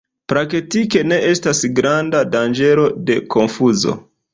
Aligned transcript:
Praktike 0.31 1.03
ne 1.11 1.21
estas 1.33 1.63
granda 1.83 2.25
danĝero 2.39 2.91
de 3.11 3.23
konfuzo. 3.39 4.01